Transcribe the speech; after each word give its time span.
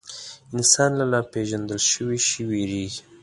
انسان 0.55 0.91
له 0.99 1.05
ناپېژندل 1.13 1.79
شوي 1.91 2.19
شي 2.27 2.41
وېرېږي. 2.49 3.01